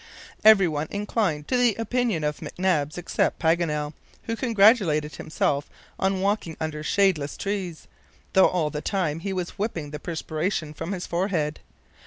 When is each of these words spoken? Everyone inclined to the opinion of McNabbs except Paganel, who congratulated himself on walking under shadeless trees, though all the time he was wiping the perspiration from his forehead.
Everyone 0.43 0.87
inclined 0.89 1.47
to 1.47 1.57
the 1.57 1.75
opinion 1.75 2.23
of 2.23 2.39
McNabbs 2.39 2.97
except 2.97 3.37
Paganel, 3.37 3.93
who 4.23 4.35
congratulated 4.35 5.17
himself 5.17 5.69
on 5.99 6.21
walking 6.21 6.57
under 6.59 6.81
shadeless 6.81 7.37
trees, 7.37 7.87
though 8.33 8.47
all 8.47 8.71
the 8.71 8.81
time 8.81 9.19
he 9.19 9.31
was 9.31 9.59
wiping 9.59 9.91
the 9.91 9.99
perspiration 9.99 10.73
from 10.73 10.91
his 10.93 11.05
forehead. 11.05 11.59